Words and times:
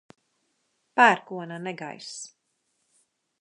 Pērkona 0.99 1.59
negaiss. 1.67 2.17